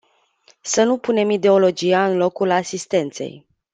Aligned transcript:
Să 0.61 0.83
nu 0.83 0.97
punem 0.97 1.29
ideologia 1.29 2.05
în 2.05 2.17
locul 2.17 2.51
asistenței. 2.51 3.47